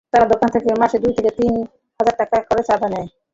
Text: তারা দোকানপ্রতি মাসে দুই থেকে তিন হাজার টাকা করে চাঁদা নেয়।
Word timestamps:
তারা 0.13 0.25
দোকানপ্রতি 0.31 0.67
মাসে 0.81 0.97
দুই 1.03 1.13
থেকে 1.17 1.31
তিন 1.39 1.53
হাজার 1.99 2.15
টাকা 2.21 2.35
করে 2.49 2.61
চাঁদা 2.69 2.87
নেয়। 2.93 3.07